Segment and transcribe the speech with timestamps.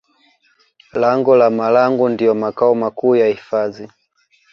[0.93, 3.89] Lango la Marangu ndiyo makao makuu ya hifadhi